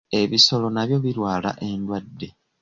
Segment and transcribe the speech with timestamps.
[0.21, 2.27] Ebisolo nabyo birwala endwadde.